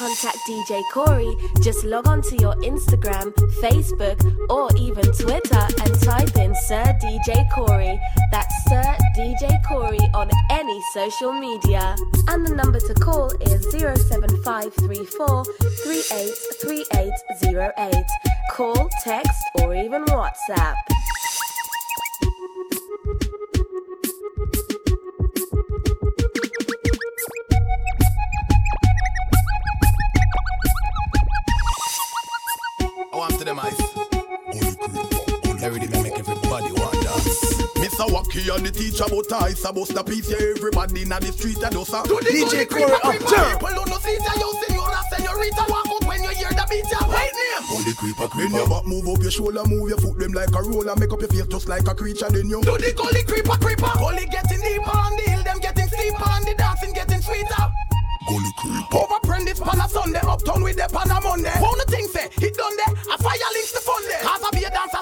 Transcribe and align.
contact 0.00 0.38
DJ 0.48 0.82
Corey, 0.90 1.36
just 1.60 1.84
log 1.84 2.08
on 2.08 2.22
to 2.22 2.34
your 2.38 2.54
Instagram, 2.62 3.34
Facebook, 3.60 4.18
or 4.48 4.70
even 4.78 5.04
Twitter 5.12 5.66
and 5.82 6.00
type 6.00 6.34
in 6.38 6.54
Sir 6.54 6.96
DJ 7.02 7.46
Corey. 7.52 8.00
That's 8.32 8.64
Sir 8.64 8.96
DJ 9.14 9.62
Corey 9.68 10.00
on 10.14 10.30
any 10.50 10.80
social 10.94 11.34
media. 11.34 11.94
And 12.28 12.46
the 12.46 12.54
number 12.54 12.80
to 12.80 12.94
call 12.94 13.30
is 13.42 13.70
07534 13.72 15.44
383808. 15.44 18.04
Call, 18.52 18.88
text, 19.04 19.42
or 19.60 19.74
even 19.74 20.06
WhatsApp. 20.06 20.76
Mr. 38.30 38.54
And 38.56 38.66
the 38.66 38.70
teacher 38.70 39.04
about 39.04 39.32
I 39.32 39.72
bust 39.72 39.96
a 39.98 40.04
piece 40.04 40.30
yeah, 40.30 40.54
everybody 40.54 41.02
in 41.02 41.08
the 41.10 41.32
street 41.32 41.58
and 41.58 41.76
us. 41.76 41.90
Do 41.90 42.14
the 42.22 42.30
DJ 42.30 42.68
Corey 42.68 42.86
up 42.86 43.18
there. 43.18 43.58
Well, 43.58 43.74
don't 43.74 44.02
see 44.02 44.18
that 44.22 44.36
you 44.38 44.50
senora, 44.66 45.00
senorita, 45.10 45.64
walk 45.66 45.86
out 45.90 46.04
when 46.06 46.22
you 46.22 46.30
hear 46.30 46.50
the 46.50 46.64
beat, 46.70 46.86
ya 46.90 47.02
white 47.10 47.34
name. 47.34 47.62
Holy 47.66 47.94
creeper, 47.94 48.28
creeper. 48.28 48.56
your 48.56 48.68
back, 48.68 48.86
move 48.86 49.08
up 49.08 49.22
your 49.22 49.30
shoulder, 49.30 49.64
move 49.66 49.88
your 49.90 49.98
foot 49.98 50.18
them 50.18 50.32
like 50.32 50.54
a 50.54 50.62
roller, 50.62 50.94
make 50.96 51.10
up 51.10 51.20
your 51.20 51.30
face 51.30 51.46
just 51.46 51.68
like 51.68 51.86
a 51.88 51.94
creature, 51.94 52.30
then 52.30 52.46
you. 52.48 52.62
Do 52.62 52.78
the 52.78 52.94
gully 52.94 53.22
creeper, 53.26 53.58
creeper. 53.58 53.90
Gully 53.98 54.26
getting 54.30 54.62
deeper 54.62 54.94
on 54.94 55.16
the 55.18 55.24
hill, 55.26 55.42
them 55.42 55.58
getting 55.58 55.88
steeper 55.90 56.28
on 56.30 56.42
the 56.46 56.54
dancing 56.54 56.94
getting 56.94 57.22
sweeter. 57.22 57.64
Gully 58.30 58.52
creeper. 58.62 58.94
Over 58.94 59.20
prentice 59.26 59.58
pan 59.58 59.82
a 59.82 59.86
Sunday, 59.90 60.22
uptown 60.22 60.62
with 60.62 60.78
the 60.78 60.86
pan 60.86 61.10
a 61.10 61.18
Monday. 61.18 61.54
Wanna 61.58 61.86
thing 61.90 62.06
say, 62.06 62.30
it 62.38 62.54
done 62.54 62.76
there, 62.78 62.94
a 63.10 63.16
fire 63.18 63.50
links 63.58 63.74
the 63.74 63.82
fun 63.82 64.02
there. 64.06 64.22
Cause 64.22 64.42
I 64.46 64.50
be 64.54 64.62
a 64.62 64.70
dancer, 64.70 64.99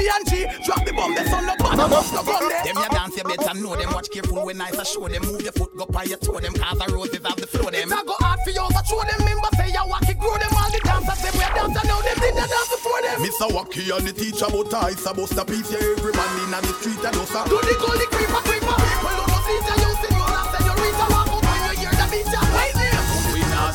pan 0.00 0.24
the 0.24 0.26
ground, 0.26 0.26
the 0.26 0.30
D&G, 0.30 0.64
drop 0.64 0.84
the 0.84 0.92
bomb, 0.92 1.14
the 1.14 1.24
sun 1.28 1.46
no 1.46 1.54
pan, 1.56 1.76
bust 1.76 2.12
the 2.12 2.22
gun 2.22 2.48
there. 2.48 2.64
Them 2.64 2.76
ya 2.76 2.88
dance, 2.88 3.16
you 3.16 3.24
better 3.24 3.54
know 3.60 3.76
them, 3.76 3.92
watch 3.92 4.10
careful 4.10 4.44
when 4.44 4.60
I 4.60 4.70
show 4.82 5.08
them, 5.08 5.22
move 5.22 5.42
your 5.42 5.52
foot, 5.52 5.76
go 5.76 5.86
by 5.86 6.04
your 6.04 6.18
toe 6.18 6.40
them, 6.40 6.54
cause 6.54 6.78
the 6.78 6.92
roses 6.92 7.20
have 7.24 7.36
the 7.36 7.46
flow 7.46 7.70
them. 7.70 7.88
It's 7.88 7.92
a 7.92 8.04
go 8.04 8.14
hard 8.18 8.40
for 8.44 8.50
you, 8.50 8.64
so 8.70 8.80
show 8.88 9.02
them, 9.04 9.20
member 9.24 9.50
say 9.56 9.70
ya 9.72 9.86
walk 9.86 10.08
it, 10.08 10.18
grow 10.18 10.36
them, 10.36 10.52
all 10.56 10.70
the 10.70 10.80
dancers, 10.84 11.20
them 11.20 11.34
we 11.36 11.44
a 11.44 11.50
dancer, 11.52 11.84
now 11.86 12.00
them 12.00 12.18
did 12.20 12.34
the 12.34 12.46
dance 12.46 12.70
before 12.70 13.00
them. 13.02 13.18
Mr. 13.20 13.46
Wacky 13.52 13.84
and 13.92 14.06
the 14.06 14.12
teacher 14.12 14.48
about 14.48 14.74
ice, 14.88 15.06
I 15.06 15.12
bust 15.12 15.36
a 15.36 15.44
piece, 15.44 15.70
yeah, 15.72 15.84
everybody 15.96 16.40
in 16.44 16.50
the 16.50 16.72
street, 16.80 17.02
I 17.04 17.10
do 17.12 17.24
so. 17.26 17.40
Do 17.44 17.58
the 17.60 17.74
gully 17.78 18.06
creeper, 18.08 18.42
creeper, 18.46 18.76
people 18.76 19.14
don't 19.16 19.42
see 19.44 19.60
ya, 19.60 19.74
you 19.84 19.90
see, 20.00 20.12
you 20.16 20.24
senorita, 20.24 21.06
walk 21.12 21.30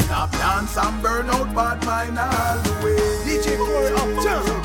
Stop 0.06 0.32
dance 0.32 0.78
and 0.78 1.02
burn 1.02 1.30
out 1.30 1.54
bad 1.56 1.84
mind 1.86 2.20
all 2.20 2.58
the 2.62 2.72
way. 2.86 2.96
DJ 3.26 3.58
Corey 3.58 3.92
up, 3.92 4.24
jump. 4.24 4.65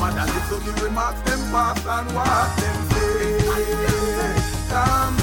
No 0.00 0.06
matter 0.06 0.32
listen 0.32 0.64
the 0.64 0.82
remarks 0.82 1.20
them 1.28 1.38
pass 1.52 1.84
and 1.84 2.14
what 2.16 2.56
them 2.56 2.78
say. 2.88 3.36
Calm 4.70 5.19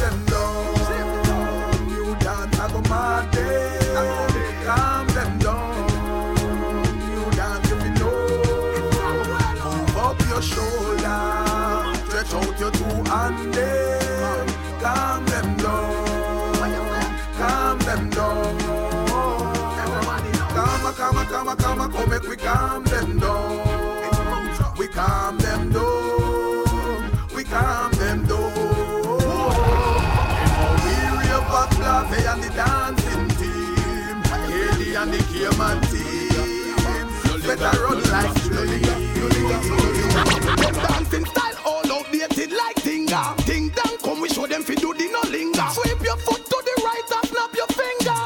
we 44.27 44.33
show 44.33 44.47
them 44.47 44.63
fi 44.63 44.75
do 44.75 44.93
the 44.93 45.07
no 45.11 45.21
linger. 45.29 45.67
Sweep 45.71 46.03
your 46.03 46.17
foot 46.17 46.43
to 46.45 46.63
the 46.65 46.81
right 46.83 47.11
and 47.15 47.29
snap 47.29 47.55
your 47.55 47.67
finger. 47.67 48.19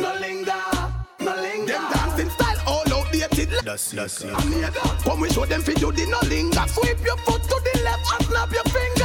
No 0.00 0.14
linger, 0.20 0.62
no 1.20 1.34
linger. 1.42 1.72
Them 1.72 1.92
dancing 1.92 2.30
style 2.30 2.60
all 2.66 2.92
outdated. 2.92 3.64
That's 3.64 3.92
it. 3.92 4.32
Come 5.04 5.20
we 5.20 5.30
show 5.30 5.46
them 5.46 5.62
fi 5.62 5.74
do 5.74 5.92
the 5.92 6.06
no 6.06 6.18
linger. 6.28 6.66
Sweep 6.68 7.04
your 7.04 7.16
foot 7.18 7.42
to 7.42 7.60
the 7.64 7.80
left 7.84 8.12
and 8.14 8.26
snap 8.26 8.52
your 8.52 8.64
finger. 8.64 8.95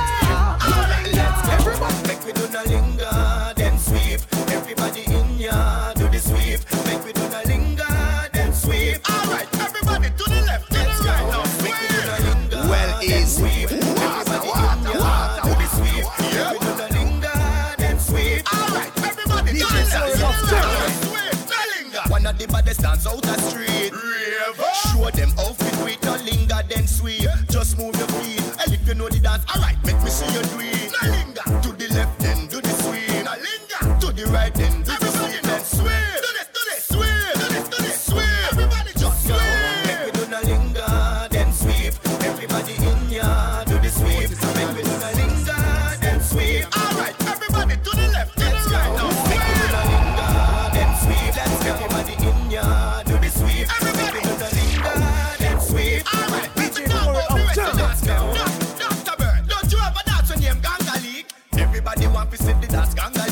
League, 62.71 62.95
Ganga 62.95 63.30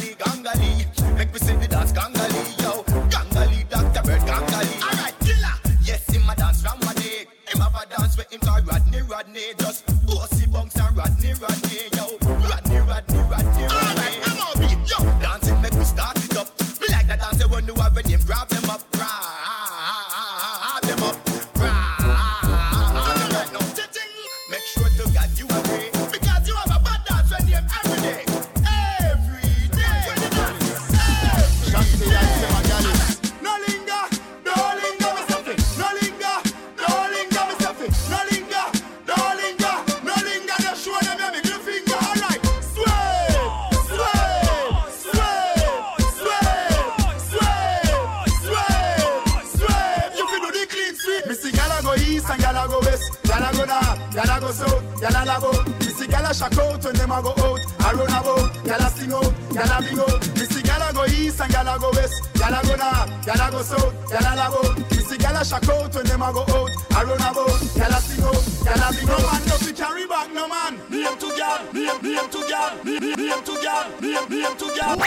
Gala 58.69 58.88
sing 58.92 59.12
out, 59.12 59.33
gala 59.51 59.81
bring 59.81 59.98
out. 59.98 60.21
Missy 60.38 60.62
gala 60.62 60.94
go 60.94 61.04
east 61.06 61.42
and 61.42 61.51
gala 61.51 61.80
go 61.80 61.89
west. 61.89 62.21
Gala 62.38 62.62
go 62.62 62.75
north, 62.77 63.25
gala 63.25 63.50
go 63.50 63.62
south, 63.63 63.94
gala 64.13 64.36
la 64.38 64.45
boat. 64.54 64.77
Missy 64.92 65.18
gala 65.18 65.44
shack 65.44 65.68
out 65.69 65.95
when 65.95 66.06
them 66.06 66.21
a 66.21 66.30
go 66.31 66.42
out. 66.45 66.69
I 66.94 67.04
run 67.04 67.18
a 67.18 67.33
boat. 67.33 67.57
gala 67.74 67.98
sing 67.98 68.21
out, 68.21 68.38
gala 68.62 68.94
bring 68.94 69.10
out. 69.10 69.18
No 69.18 69.25
man 69.25 69.42
no 69.50 69.56
fi 69.57 69.71
carry 69.74 70.06
back, 70.06 70.30
no 70.31 70.48
man. 70.48 70.77
Name 70.88 71.18
to 71.18 71.33
gal, 71.33 71.66
me 71.74 71.89
name 71.89 72.01
name 72.13 72.30
to 72.30 72.45
gal, 72.45 72.77
name 72.86 73.42
to 73.42 73.54
gal, 73.57 73.89
me 74.01 74.13
name 74.13 74.30
name 74.30 74.56
to 74.62 74.68
gal. 74.77 74.98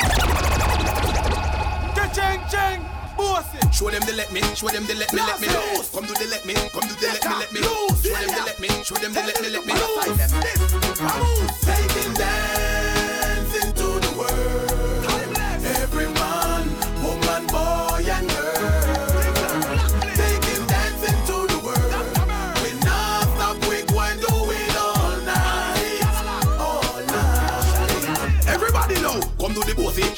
Ching 2.13 2.43
ching. 2.51 2.83
Show 3.71 3.91
them 3.91 4.03
they 4.05 4.15
let 4.15 4.33
me, 4.33 4.43
show 4.59 4.67
them 4.69 4.85
they 4.87 4.95
let 4.95 5.13
me, 5.13 5.21
let 5.23 5.41
me 5.41 5.47
loose. 5.47 5.89
Come 5.95 6.05
do 6.05 6.15
they 6.15 6.27
let 6.27 6.45
me, 6.45 6.55
come 6.75 6.83
do 6.83 6.95
they 6.99 7.15
let 7.15 7.25
me, 7.25 7.35
let 7.39 7.53
me 7.55 7.61
loose. 7.61 8.03
Show 8.03 8.11
them 8.11 8.27
they 8.27 8.43
let 8.43 8.59
me, 8.59 8.69
show 8.83 8.97
them 8.97 9.13
they 9.15 9.23
let 9.23 9.41
me, 9.41 9.49
let 9.55 9.65
me 9.65 9.73
loose. 9.73 10.19
Take 11.63 11.95
them 11.95 12.15
down. 12.15 12.52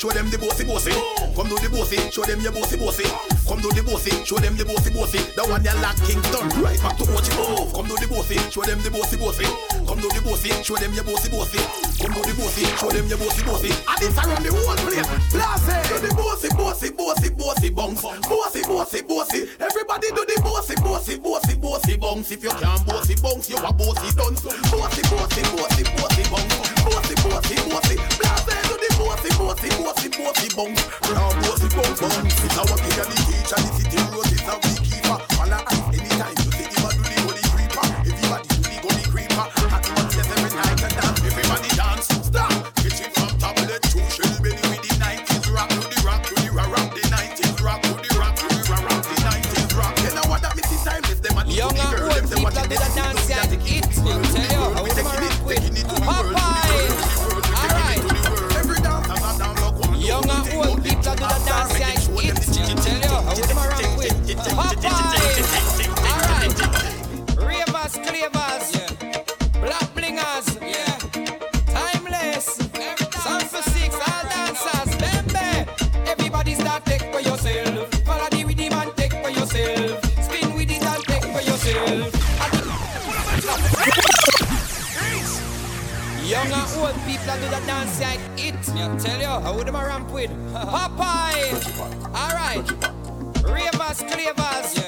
show 0.05 0.13
them 0.13 0.29
the 0.29 0.37
bossy 0.37 0.69
bossy. 0.69 0.93
Come 1.33 1.49
do 1.49 1.57
the 1.65 1.73
bossy, 1.73 1.97
show 2.13 2.21
them 2.29 2.37
your 2.45 2.53
bossy 2.53 2.77
bossy. 2.77 3.09
Come 3.49 3.65
do 3.65 3.73
the 3.73 3.81
bossy, 3.81 4.13
show 4.29 4.37
them 4.37 4.53
the 4.53 4.65
bossy 4.69 4.93
bossy. 4.93 5.17
That 5.33 5.49
one 5.49 5.65
you 5.65 5.73
lack 5.81 5.97
Kingston, 6.05 6.45
right 6.61 6.77
back 6.85 7.01
to 7.01 7.09
watch 7.09 7.25
it 7.25 7.37
move. 7.41 7.73
Come 7.73 7.89
do 7.89 7.97
the 7.97 8.09
bossy, 8.13 8.37
show 8.53 8.61
them 8.69 8.85
the 8.85 8.93
bossy 8.93 9.17
bossy. 9.17 9.49
Come 9.89 10.05
do 10.05 10.13
the 10.13 10.21
bossy, 10.21 10.53
show 10.61 10.77
them 10.77 10.93
your 10.93 11.09
bossy 11.09 11.33
bossy. 11.33 11.57
Come 12.05 12.13
do 12.13 12.21
the 12.21 12.35
bossy, 12.37 12.69
show 12.77 12.93
them 12.93 13.07
your 13.09 13.17
bossy 13.17 13.43
bossy. 13.49 13.73
And 13.73 13.99
this 14.05 14.17
around 14.21 14.45
the 14.45 14.53
whole 14.53 14.77
place, 14.85 15.09
blast 15.33 15.73
it. 15.73 15.85
Do 15.89 15.97
the 16.05 16.11
bossy 16.13 16.49
bossy 16.53 16.89
bossy 16.93 17.29
bossy 17.33 17.69
bounce. 17.73 18.05
Bossy 18.05 18.61
bossy 18.69 19.01
bossy. 19.09 19.41
Everybody 19.57 20.09
do 20.13 20.21
the 20.29 20.37
bossy 20.45 20.77
bossy 20.85 21.17
bossy 21.17 21.57
bossy 21.57 21.97
bounce. 21.97 22.29
If 22.29 22.45
you 22.45 22.53
can't 22.53 22.85
bossy 22.85 23.17
bounce, 23.25 23.49
you 23.49 23.57
a 23.57 23.73
bossy 23.73 24.13
dunce. 24.13 24.45
Bossy 24.69 25.01
bossy 25.09 25.41
bossy 25.49 25.83
bossy 25.97 26.25
bounce. 26.29 26.57
Bossy 26.85 27.17
bossy 27.25 27.57
bossy 27.73 27.97
blast 28.21 28.53
it 28.53 28.64
bossy, 29.05 29.29
bossy, 29.39 29.69
bossy, 29.83 30.09
bossy 30.09 30.49
bounce. 30.57 30.83
Now 31.13 31.29
bossy 31.43 31.69
bounce 31.77 32.01
bounce. 32.01 32.45
It's 32.45 32.57
a 32.57 32.63
walking 32.65 32.99
and 33.01 33.11
the 33.13 33.17
teacher, 33.29 33.61
the 33.61 33.71
city 33.77 34.01
road 34.11 34.33
is 34.33 34.49
a 34.49 34.74
that 87.27 87.41
do 87.41 87.49
the 87.49 87.67
dance 87.67 88.01
like 88.01 88.21
it. 88.39 88.55
Me 88.75 88.99
tell 88.99 89.21
you, 89.21 89.27
I 89.27 89.51
would 89.51 89.67
them 89.67 89.77
a 89.77 89.85
ramp 89.85 90.11
with 90.11 90.31
Popeye. 90.53 91.53
All 92.15 92.35
right, 92.35 92.65
ravers, 93.45 94.03
clavers. 94.03 94.84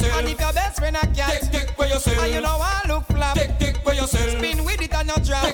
yourself. 0.00 0.18
And 0.20 0.28
if 0.28 0.40
your 0.40 0.52
best 0.52 0.78
friend 0.78 0.96
a 0.96 1.06
cat, 1.08 1.42
take, 1.42 1.50
take 1.52 1.70
for 1.70 1.86
yourself. 1.86 2.18
And 2.18 2.34
you 2.34 2.40
know 2.40 2.58
I 2.60 2.82
look 2.88 3.04
flap, 3.04 3.36
take, 3.36 3.58
take 3.58 3.76
for 3.78 3.94
yourself. 3.94 4.30
Spin 4.30 4.64
with 4.64 4.80
it 4.80 4.94
and 4.94 5.08
not 5.08 5.24
drop. 5.24 5.49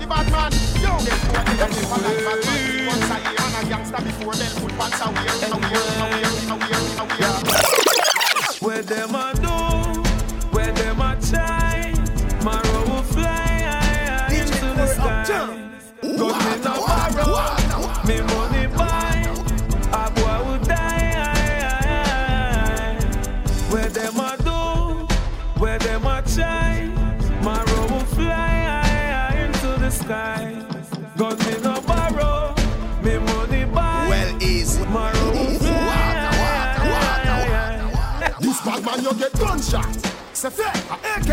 You 0.00 0.06
a 0.06 0.08
bad 0.08 0.30
man. 0.30 0.52
Yo, 0.80 0.92
them 1.00 1.18
a 1.36 1.42
nigga 1.46 1.68
live 1.72 1.92
a 1.92 1.98
life 2.04 2.24
bad 2.24 2.40
man. 2.44 2.86
Once 2.86 3.10
a 3.10 3.18
year 3.20 3.40
and 3.40 3.56
a 3.56 3.68
gangster 3.68 4.02
before 4.04 4.34
them 4.34 4.52
put 4.60 4.72
pants 4.78 5.00
a 5.52 5.95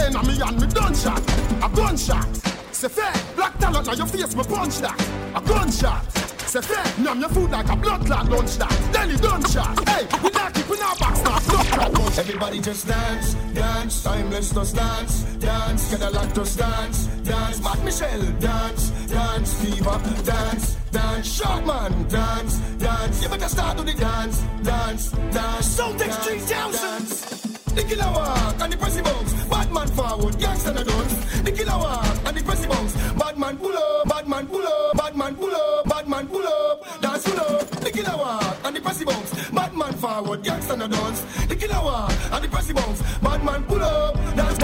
a 0.03 0.07
AK 0.07 0.13
na 0.13 0.21
me 0.23 0.41
and 0.41 0.61
me 0.61 0.67
done 0.67 0.95
shot. 0.95 1.21
A 1.63 1.69
gunshot. 1.75 2.35
Say 2.71 2.89
fair, 2.89 3.13
black 3.35 3.57
talent 3.59 3.87
on 3.87 3.97
your 3.97 4.07
face 4.07 4.35
me 4.35 4.43
punch 4.43 4.77
that. 4.79 4.99
A 5.35 5.41
gunshot. 5.41 6.11
Say 6.47 6.61
fair, 6.61 7.03
numb 7.03 7.19
your 7.19 7.29
food 7.29 7.51
like 7.51 7.69
a 7.69 7.75
blood 7.75 8.05
clot 8.05 8.29
lunch 8.29 8.57
that. 8.57 8.71
Then 8.91 9.09
he 9.09 9.17
done 9.17 9.43
shot. 9.49 9.87
Hey, 9.89 10.05
we 10.23 10.29
not 10.31 10.53
keeping 10.53 10.81
our 10.81 10.95
backs 10.97 11.23
now. 11.23 11.39
Blood 11.39 11.67
clot 11.67 11.93
lunch. 11.93 12.17
Everybody 12.17 12.59
just 12.59 12.87
dance, 12.87 13.33
dance, 13.53 14.03
timeless 14.03 14.53
just 14.53 14.75
dance, 14.75 15.23
dance, 15.39 15.89
get 15.91 16.01
a 16.01 16.09
lot 16.09 16.35
just 16.35 16.59
dance, 16.59 17.05
dance, 17.23 17.63
Matt 17.63 17.83
Michelle, 17.83 18.31
dance, 18.39 18.89
dance, 19.07 19.53
Fever, 19.61 20.01
dance, 20.23 20.75
dance, 20.91 21.35
Short 21.35 21.65
man, 21.65 22.07
dance, 22.07 22.57
dance, 22.77 23.23
you 23.23 23.29
better 23.29 23.49
start 23.49 23.77
to 23.77 23.83
the 23.83 23.93
dance, 23.93 24.41
dance, 24.63 25.11
dance, 25.11 25.65
South 25.65 26.01
Extreme 26.01 26.45
dance. 26.45 27.53
The 27.73 27.81
killer 27.81 28.11
walk 28.13 28.61
and 28.61 28.71
the 28.71 28.77
pressy 28.77 29.03
bad 29.49 29.62
man 29.73 29.87
forward, 29.87 30.39
gangster 30.39 30.73
no 30.73 30.83
dance. 30.83 31.41
The 31.41 31.51
killer 31.51 31.77
walk 31.77 32.05
and 32.25 32.37
the 32.37 32.41
pressy 32.41 32.69
bounce, 32.69 32.93
bad 33.13 33.37
man 33.37 33.57
pull 33.57 33.77
up, 33.77 34.07
bad 34.07 34.27
man 34.27 34.47
pull 34.47 34.65
up, 34.65 34.97
bad 34.97 35.15
man 35.15 35.35
pull 35.35 35.55
up, 35.55 35.85
bad 35.89 36.07
man 36.07 36.27
pull 36.27 36.47
up, 36.47 37.01
dance 37.01 37.23
pull 37.23 37.39
up. 37.39 37.69
The 37.69 37.91
killer 37.91 38.17
walk 38.17 38.57
and 38.63 38.75
the 38.75 38.79
pressy 38.79 39.05
bounce, 39.05 39.49
bad 39.49 39.75
man 39.75 39.93
forward, 39.93 40.43
gangster 40.43 40.77
no 40.77 40.87
dance. 40.87 41.21
The 41.47 41.55
killer 41.55 41.81
walk 41.83 42.11
and 42.31 42.43
the 42.43 42.47
pressy 42.47 42.75
bounce, 42.75 43.01
bad 43.19 43.43
man 43.43 43.63
pull 43.63 43.83
up, 43.83 44.15
dance. 44.35 44.57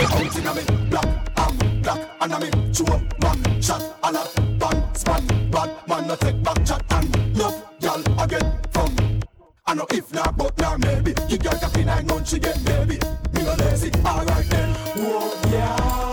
Out 0.00 0.36
inna 0.36 0.54
me 0.54 0.88
black, 0.88 1.08
I'm 1.36 1.82
black, 1.82 2.10
and 2.20 2.32
I 2.32 2.38
me 2.38 2.48
up 2.48 3.22
man 3.22 3.62
shot 3.62 3.82
and 4.04 4.16
a 4.16 4.40
bang 4.58 4.94
span. 4.94 5.50
Bad 5.50 5.70
man 5.88 6.06
no 6.08 6.16
take 6.16 6.42
back 6.42 6.64
chat 6.64 6.84
and 6.90 7.36
love 7.36 7.62
y'all 7.80 8.22
again 8.22 8.58
from. 8.70 8.96
I 9.66 9.74
know 9.74 9.86
if 9.90 10.12
not, 10.12 10.36
but 10.36 10.58
now 10.58 10.76
maybe 10.78 11.14
you 11.28 11.38
got 11.38 11.76
a 11.76 11.84
nine 11.84 12.06
months 12.06 12.34
get 12.38 12.64
baby. 12.64 13.09
Lazy, 13.60 13.90
alright 14.06 14.48
then. 14.48 14.70
Whoa, 14.96 15.50
yeah, 15.50 16.09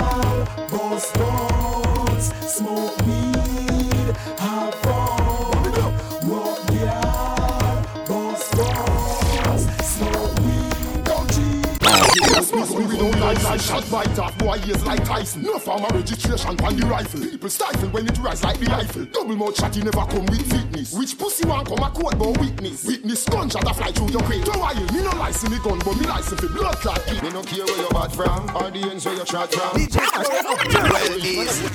Yes, 12.58 12.74
me, 12.74 12.88
we 12.88 12.98
don't 12.98 13.20
like 13.20 13.44
like 13.44 13.62
shot 13.62 13.86
bite 13.92 14.18
off 14.18 14.36
boy 14.40 14.58
ears 14.66 14.84
like 14.84 15.04
Tyson. 15.06 15.44
No 15.44 15.60
farmer 15.60 15.88
registration 15.94 16.60
on 16.60 16.76
the 16.76 16.88
rifle. 16.88 17.22
People 17.22 17.50
stifle 17.50 17.90
when 17.90 18.08
it 18.08 18.18
rise 18.18 18.44
like 18.44 18.60
the 18.60 18.66
rifle. 18.66 19.06
Double 19.06 19.36
mouth 19.36 19.56
shotty 19.56 19.84
never 19.84 20.06
come 20.10 20.26
with 20.26 20.42
fitness. 20.50 20.92
Which 20.98 21.20
pussy 21.20 21.48
want 21.48 21.68
come 21.68 21.78
a 21.78 21.92
court 21.92 22.18
but 22.18 22.36
witness? 22.40 22.84
Witness 22.84 23.30
gunshot 23.30 23.70
a 23.70 23.74
fly 23.76 23.92
through 23.92 24.10
your 24.10 24.22
crate. 24.24 24.44
Don't 24.44 24.60
worry, 24.60 24.82
me 24.92 25.04
no 25.04 25.12
license 25.18 25.52
me 25.52 25.60
gun, 25.64 25.78
but 25.86 25.96
me 25.98 26.08
license 26.08 26.42
for 26.42 26.50
blood 26.50 26.76
clot. 26.78 27.06
kid. 27.06 27.22
Me 27.22 27.30
no 27.30 27.44
care 27.44 27.64
where 27.64 27.78
you 27.78 27.90
bad 27.90 28.12
from, 28.12 28.50
or 28.56 28.72
the 28.74 28.90
ends 28.90 29.06
where 29.06 29.14
you 29.14 29.26
shot 29.28 29.54
from. 29.54 29.78
Well, 29.78 31.18
easy. 31.20 31.68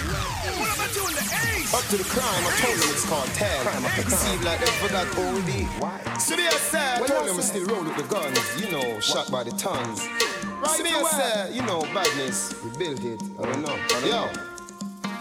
Up 1.72 1.80
to 1.88 1.96
the 1.96 2.04
crime, 2.04 2.44
I 2.44 2.50
told 2.58 2.76
them 2.76 2.90
it's 2.90 3.06
called 3.06 3.28
tag. 3.38 4.10
Seem 4.10 4.42
like 4.42 4.60
they 4.60 4.66
forgot 4.82 5.06
oldie. 5.14 5.64
Why? 5.80 6.18
See 6.18 6.36
me, 6.36 6.46
I 6.46 6.50
said, 6.50 7.02
I 7.02 7.06
told 7.06 7.28
them 7.28 7.36
we 7.36 7.42
still 7.42 7.66
roll 7.66 7.84
with 7.84 7.96
the 7.96 8.02
guns. 8.02 8.60
You 8.60 8.70
know, 8.72 9.00
shot 9.00 9.30
by 9.30 9.44
the 9.44 9.52
tons. 9.52 10.06
Me, 10.62 10.68
I 10.68 11.02
said, 11.02 11.54
you 11.54 11.62
know, 11.62 11.82
badness. 11.92 12.54
We 12.62 12.70
built 12.78 13.02
it. 13.02 13.20
I 13.40 13.52
don't 13.52 13.62
know. 13.62 13.76
Yo. 14.06 14.51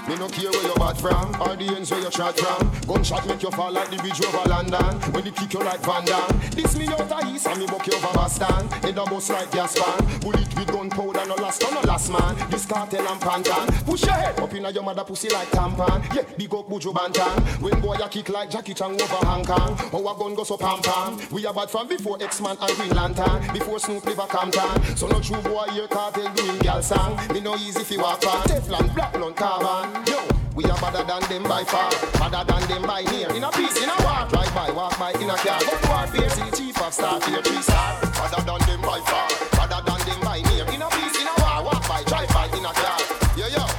Me 0.08 0.16
no 0.18 0.28
care 0.28 0.50
where 0.52 0.64
you 0.64 0.74
bad 0.76 0.98
from, 0.98 1.30
or 1.42 1.56
the 1.56 1.74
ends 1.76 1.92
where 1.92 2.02
you 2.02 2.12
shot 2.12 2.38
from. 2.38 2.72
Gunshot 2.88 3.26
make 3.28 3.44
you 3.44 3.52
fall 3.52 3.72
like 3.72 3.90
the 3.90 3.98
bridge 3.98 4.22
over 4.26 4.50
London. 4.50 5.00
When 5.14 5.24
they 5.24 5.32
kick 5.32 5.54
you 5.54 5.60
like 5.60 5.80
Van 5.82 6.04
Damme. 6.06 6.40
This 6.52 6.76
me 6.76 6.88
out 6.88 7.12
of 7.12 7.34
east 7.34 7.48
and 7.48 7.60
me 7.60 7.66
buck 7.68 7.86
you 7.88 7.94
over 7.94 8.14
Boston. 8.14 8.68
Head 8.82 8.98
a 8.98 9.06
bust 9.06 9.30
like 9.30 9.52
gas 9.52 9.78
pan. 9.80 10.20
Bullet 10.20 10.56
with 10.56 10.68
gunpowder, 10.68 11.26
no 11.28 11.36
last, 11.36 11.62
no 11.62 11.82
last 11.82 12.12
man. 12.12 12.36
This 12.50 12.66
cartel 12.66 13.08
and 13.08 13.22
pantan. 13.22 13.86
Push 13.86 14.04
your 14.04 14.14
head 14.14 14.40
up 14.40 14.54
inna 14.54 14.72
your 14.72 14.84
mother 14.84 15.04
pussy 15.04 15.30
like 15.30 15.50
tampon. 15.50 16.04
Yeah, 16.14 16.24
big 16.38 16.54
up 16.54 16.68
Buju 16.68 16.94
Banton. 16.94 17.62
When 17.62 17.80
boy 17.80 17.96
a 17.96 18.10
kick 18.10 18.30
like 18.30 18.50
Jackie 18.50 18.74
Chan 18.74 18.92
over 18.92 19.26
Hong 19.26 19.46
Kong. 19.46 19.80
Our 19.94 20.16
gun 20.18 20.36
go 20.36 20.44
so 20.44 20.58
pam 20.58 20.82
pam. 20.82 21.20
We 21.32 21.46
are 21.46 21.54
bad 21.54 21.70
from 21.70 21.88
before 21.88 22.18
X-Man 22.22 22.58
and 22.60 22.78
Green 22.78 22.96
Lantern. 22.96 23.54
Before 23.54 23.80
Snoop 23.80 24.06
live 24.06 24.20
a 24.20 24.28
Compton. 24.28 24.96
So 24.98 25.08
no 25.08 25.20
true 25.22 25.42
boy 25.42 25.68
here 25.72 25.88
cartel 25.88 26.34
doing 26.34 26.58
gal 26.60 26.82
song. 26.82 27.20
Me 27.34 27.40
no 27.40 27.56
easy 27.56 27.84
fi 27.84 27.98
walk 27.98 28.26
on. 28.26 28.44
Teflon, 28.44 28.94
black 28.96 29.18
lung 29.18 29.34
carbon. 29.34 29.91
Yo, 30.08 30.20
we 30.56 30.64
are 30.66 30.80
better 30.80 31.04
than 31.04 31.22
them 31.30 31.44
by 31.44 31.64
far. 31.64 31.90
Better 32.20 32.44
than 32.46 32.64
them 32.70 32.84
by 32.84 33.04
near. 33.12 33.30
In 33.36 33.44
a 33.44 33.52
peace, 33.52 33.78
in 33.82 33.90
a 33.90 33.96
war. 34.04 34.28
Drive 34.30 34.54
by, 34.56 34.72
walk 34.72 34.98
by, 35.00 35.12
in 35.12 35.30
a 35.30 35.36
car. 35.36 35.60
Gun 35.60 35.82
warfare, 35.90 36.30
see 36.30 36.44
the 36.50 36.56
chief 36.56 36.82
of 36.82 36.94
staff 36.94 37.26
here, 37.26 37.42
three 37.42 37.62
star. 37.62 38.00
Better 38.02 38.42
than 38.42 38.60
them 38.68 38.82
by 38.82 39.00
far. 39.10 39.28
Better 39.58 39.82
than 39.86 40.00
them 40.08 40.20
by 40.22 40.40
near. 40.50 40.66
In 40.74 40.82
a 40.82 40.90
peace, 40.90 41.18
in 41.20 41.28
a 41.28 41.34
war. 41.42 41.64
Walk 41.66 41.88
by, 41.88 42.04
drive 42.04 42.30
by, 42.30 42.46
in 42.58 42.66
a 42.66 42.74
car. 42.74 43.00
Yeah, 43.36 43.48
yeah. 43.48 43.72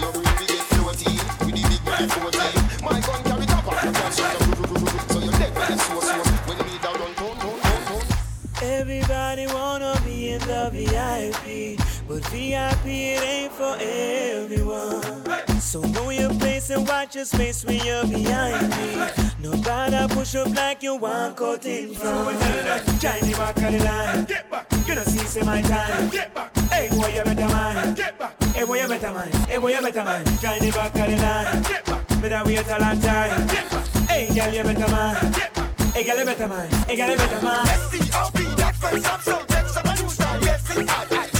Your 0.00 0.12
brain 0.12 0.36
we 1.44 1.52
the 1.52 1.68
big. 2.36 2.82
My 2.82 3.00
gun. 3.00 3.20
So 5.08 5.18
you're 5.20 5.32
dead 5.32 5.52
you 5.70 5.78
so 5.78 6.00
so. 6.00 6.16
Everybody 8.62 9.46
wanna 9.46 10.00
be 10.04 10.30
in 10.30 10.40
the 10.40 10.70
VIP, 10.72 11.78
but 12.08 12.24
VIP 12.28 12.86
it 12.86 13.22
ain't 13.22 13.52
for 13.52 13.76
everyone. 13.80 14.15
And 16.76 16.88
watch 16.88 17.16
your 17.16 17.24
space 17.24 17.64
when 17.64 17.84
you're 17.84 18.06
behind 18.06 18.68
me. 18.70 19.08
Nobody 19.40 20.14
push 20.14 20.34
up 20.34 20.54
like 20.54 20.82
you 20.82 20.96
want 20.96 21.36
cut 21.36 21.64
in 21.64 21.94
front. 21.94 22.38
The 22.38 23.34
back 23.36 23.56
of 23.56 23.72
the 23.72 23.84
line. 23.84 24.24
Get 24.24 24.50
back. 24.50 24.66
You 24.86 24.94
don't 24.94 25.06
see 25.06 25.26
say 25.26 25.42
my 25.42 25.62
time. 25.62 26.08
Get 26.10 26.34
back. 26.34 26.56
Hey 26.70 26.88
boy, 26.90 27.08
you 27.08 27.24
better 27.24 27.48
mind. 27.48 27.96
Get 27.96 28.18
back. 28.18 28.42
Hey 28.54 28.64
boy, 28.64 28.80
you 28.80 28.88
better 28.88 29.12
mind. 29.12 29.34
Hey 29.34 29.58
boy, 29.58 29.70
you 29.70 29.80
better 29.80 30.04
mind. 30.04 30.26
Join 30.40 30.58
the 30.60 30.70
back 30.70 30.94
of 30.94 31.10
the 31.10 31.16
line. 31.16 31.62
Get 31.62 31.86
back. 31.86 32.20
Better 32.20 32.42
wait 32.44 32.66
a 32.66 32.78
long 32.78 33.00
time. 33.00 33.46
Get 33.46 33.70
back. 33.70 33.86
Hey 34.10 34.34
girl, 34.34 34.54
you 34.54 34.62
better 34.62 34.92
mind. 34.92 35.34
Get 35.34 35.54
back. 35.54 35.80
Hey 35.94 36.04
girl, 36.04 36.18
you 36.18 36.24
better 36.24 36.48
mind. 36.48 36.74
Hey 36.74 36.96
girl, 36.96 37.10
you 37.10 37.16
better 37.16 37.42
mind. 37.42 37.68
S-C-O-P, 37.68 38.44
that 38.56 38.76
face, 38.76 39.06
I'm 39.06 39.20
so 39.20 39.44
dead, 39.46 39.66
so 39.68 39.80
I 39.84 39.96
do 39.96 40.08
style. 40.08 40.42
Yes, 40.42 40.70
I-I-G-O. 40.76 41.35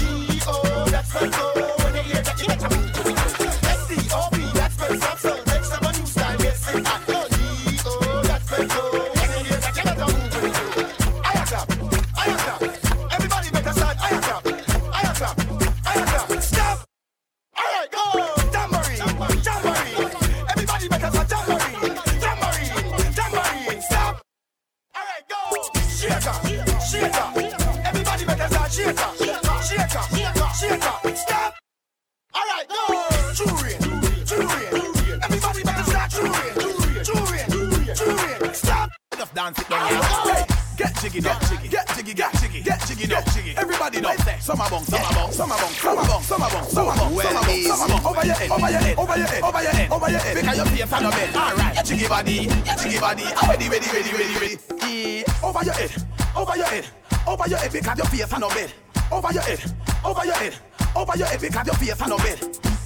Body. 53.06 53.22
Ready, 53.46 53.68
ready, 53.68 53.86
ready, 53.94 54.12
ready, 54.18 54.34
ready. 54.34 54.56
Yeah, 54.82 55.46
over 55.46 55.64
your 55.64 55.74
head, 55.74 55.92
over 56.36 56.56
your 56.56 56.66
head, 56.66 56.86
over 57.26 57.48
your 57.48 57.58
head. 57.58 57.72
Because 57.72 57.98
your 57.98 58.06
face 58.06 58.32
on 58.32 58.40
the 58.40 58.48
bed. 58.48 58.72
Over 59.12 59.32
your 59.32 59.42
head, 59.42 59.60
over 60.04 60.24
your 60.24 60.34
head, 60.34 60.54
over 60.96 61.16
your 61.16 61.26
head. 61.28 61.40
Because 61.40 61.66
your 61.66 61.76
face 61.76 62.02
on 62.02 62.10
the 62.10 62.16
bed. 62.16 62.38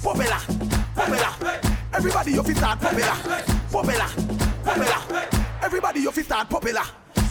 Popela, 0.03 0.39
popela. 0.93 1.31
Everybody, 1.93 2.31
you 2.31 2.43
fi 2.43 2.53
start 2.53 2.79
popela, 2.79 3.15
popela, 3.71 4.07
popela. 4.63 5.27
Everybody, 5.63 5.99
you 6.01 6.11
fi 6.11 6.21
start 6.21 6.49
popela. 6.49 6.85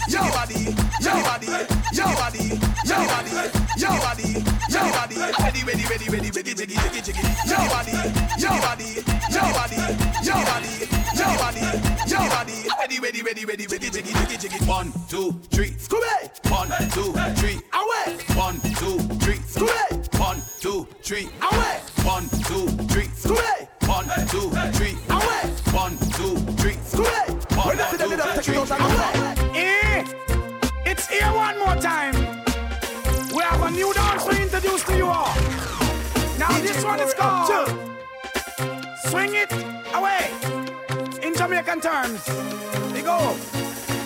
Jiggy 0.09 0.31
body, 0.31 0.75
jiggy 0.99 1.23
body, 1.23 1.47
jiggy 1.95 2.15
body, 2.19 2.59
jiggy 2.83 3.07
body, 3.07 3.31
jiggy 3.79 3.99
body, 4.03 4.29
jiggy 4.67 4.91
body. 4.91 5.17
Ready, 5.39 5.63
ready, 5.63 5.85
ready, 5.87 6.09
ready, 6.11 6.31
ready, 6.31 6.31
jiggy, 6.31 6.55
jiggy, 6.55 7.01
jiggy. 7.07 7.23
Jiggy 7.47 7.69
body, 7.71 7.95
jiggy 8.41 8.59
body, 8.59 8.89
jiggy 9.31 9.53
body, 9.55 9.79
jiggy 10.25 10.45
body, 10.51 11.00
jiggy 11.21 11.91
jiggy 12.07 12.29
body. 12.29 12.53
Ready, 12.79 13.01
ready, 13.01 13.23
ready, 13.23 13.45
ready, 13.45 13.67
ready, 13.67 13.91
jiggy, 13.91 14.13
jiggy, 14.13 14.37
jiggy. 14.37 14.65
One, 14.65 14.93
two, 15.09 15.33
three, 15.51 15.71
Scooby. 15.73 16.51
One, 16.51 16.69
two, 16.91 17.13
three, 17.37 17.61
away. 17.75 18.17
One, 18.37 18.61
two, 18.81 18.99
three, 19.21 19.39
Scooby. 19.47 20.19
One, 20.19 20.43
two, 20.61 20.87
three, 21.03 21.29
away. 21.51 21.81
One, 22.05 22.29
two, 22.49 22.69
three, 22.89 23.09
Scooby. 23.15 23.69
One, 23.87 24.07
two, 24.29 24.51
three, 24.73 24.97
away. 25.11 25.43
One, 25.73 25.97
two, 26.17 26.37
three, 26.57 26.77
Scooby. 26.89 27.57
One, 27.57 27.77
two, 27.77 28.43
three, 28.43 28.57
away. 28.57 29.21
Eh, 29.55 30.05
it's 30.87 31.07
here 31.09 31.33
one 31.33 31.59
more 31.59 31.77
time. 31.77 32.15
We 33.35 33.43
have 33.43 33.63
a 33.63 33.71
new 33.71 33.93
dance 33.93 34.25
to 34.25 34.43
introduce 34.43 34.85
to 34.85 34.97
you 34.97 35.07
all. 35.07 35.35
Now 36.39 36.59
this 36.61 36.83
one 36.85 37.01
is 37.01 37.15
called 37.15 37.69
Swing 39.05 39.35
It 39.35 39.53
Away. 39.95 40.40
Jamaican 41.51 41.81
terms, 41.81 42.25
they 42.93 43.03
go. 43.03 43.37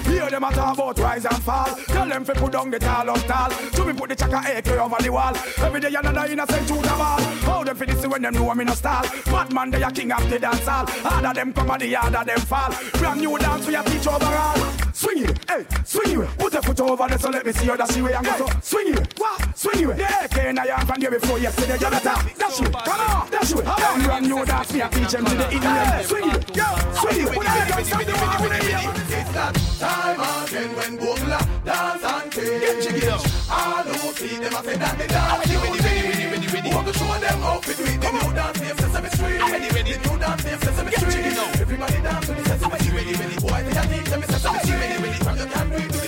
Hear 0.05 0.31
them 0.31 0.45
a 0.45 0.51
talk 0.51 0.79
about 0.79 0.99
rise 0.99 1.27
and 1.27 1.43
fall. 1.43 1.67
Tell 1.89 2.09
them 2.09 2.25
fi 2.25 2.33
put 2.33 2.53
down 2.53 2.71
the 2.71 2.79
tall 2.79 3.11
of 3.11 3.23
tall. 3.27 3.51
To 3.51 3.85
me 3.85 3.93
put 3.93 4.09
the 4.09 4.17
chaka 4.17 4.57
AK 4.57 4.69
over 4.69 4.97
the 5.03 5.13
wall. 5.13 5.37
Every 5.59 5.79
day 5.79 5.93
another 5.95 6.25
innocent 6.33 6.67
shoot 6.67 6.79
a 6.79 6.97
ball. 6.97 7.21
How 7.21 7.63
them 7.63 7.77
fi 7.77 7.85
this 7.85 8.07
when 8.07 8.23
them 8.23 8.33
know 8.33 8.51
I'm 8.51 8.61
in 8.61 8.71
a 8.71 8.75
style. 8.75 9.05
Batman 9.27 9.71
they 9.71 9.83
a 9.83 9.91
king 9.91 10.11
of 10.11 10.31
the 10.31 10.39
dance 10.39 10.67
hall. 10.67 10.87
Harder 10.87 11.35
them 11.35 11.53
come 11.53 11.71
and 11.71 11.83
the 11.83 11.93
harder 11.93 12.25
them 12.25 12.41
fall. 12.41 12.73
Brand 12.95 13.21
new 13.21 13.37
dance 13.37 13.67
we 13.67 13.75
a 13.75 13.83
teach 13.83 14.07
overall. 14.07 14.74
Swing 14.95 15.25
it, 15.25 15.51
hey, 15.51 15.67
swing 15.85 16.21
it. 16.21 16.39
Put 16.39 16.55
a 16.55 16.63
foot 16.63 16.81
over 16.81 17.09
there 17.09 17.19
so 17.19 17.29
let 17.29 17.45
me 17.45 17.51
see 17.51 17.67
how 17.67 17.73
you 17.73 17.79
dash 17.79 17.97
away 17.97 18.13
and 18.13 18.25
go 18.25 18.47
so. 18.47 18.47
Swing 18.63 18.95
it, 18.95 19.19
what? 19.19 19.59
Swing 19.59 19.91
it. 19.91 19.99
Yeah, 19.99 20.25
AK 20.25 20.37
in 20.39 20.57
a 20.57 20.67
yard 20.67 20.87
from 20.87 21.01
there 21.01 21.11
before 21.11 21.39
yesterday. 21.41 21.75
You 21.75 21.91
better 21.91 22.05
dash 22.05 22.61
it, 22.61 22.73
come 22.73 23.01
on, 23.01 23.29
dash 23.29 23.51
it. 23.51 23.65
Then 23.65 24.03
brand 24.05 24.29
new 24.29 24.45
dance 24.45 24.73
me 24.73 24.81
a 24.81 24.89
teach 24.89 25.11
them 25.11 25.25
to 25.25 25.35
the 25.35 25.53
Indian. 25.53 26.05
Swing 26.05 26.31
it, 26.31 26.57
yo, 26.57 26.65
swing 26.95 27.27
it. 27.27 27.35
Put 27.35 27.45
a 27.45 27.69
gun 27.69 27.85
stop 27.85 29.14
the 29.35 29.41
war 29.41 29.53
with 29.53 29.79
that 29.81 30.15
time 30.15 30.21
again 30.47 30.77
when 30.77 30.97
Bogle 30.97 31.39
dance 31.65 32.05
and 32.05 32.33
take. 32.33 32.61
Get 32.61 32.83
jiggy 32.83 33.09
up. 33.09 33.21
All 33.51 33.83
who 33.83 34.13
see 34.15 34.39
them 34.39 34.55
a 34.55 34.63
say 34.63 34.77
that 34.77 34.99
they 34.99 35.07
dance. 35.07 35.33
Ah, 35.33 35.43
ready, 35.45 36.31
ready, 36.31 36.47
ready. 36.55 36.71
Want 36.75 36.87
to 36.87 36.93
show 36.95 37.15
them 37.19 37.39
how 37.43 37.59
to 37.59 37.75
do 37.75 37.85
it. 37.85 38.01
The 38.01 38.11
new 38.13 38.33
dance 38.35 38.61
name 38.61 38.77
Sesame 38.79 39.09
Street. 39.11 39.39
The 39.39 39.99
new 40.07 40.19
dance 40.19 40.45
name 40.45 40.59
Sesame 40.59 40.93
Street. 40.93 41.61
Everybody 41.61 42.01
dance 42.03 42.27
to 42.27 42.33
the 42.35 42.45
Sesame 42.45 42.73
ah, 42.73 42.79
Street. 42.79 42.95
Ready, 42.95 43.13
ready. 43.15 43.37
Boy, 43.41 43.61
they 43.65 43.75
a 43.75 43.83
teach 43.91 44.09
them 44.11 44.23
Sesame 44.23 44.59
ah, 44.59 44.63
Street. 44.63 44.81
Ready, 44.81 45.03
ready. 45.03 45.19
From 45.25 45.37
your 45.37 45.47
can 45.47 45.69
do 45.71 45.77
it 45.77 45.91
to 45.93 46.04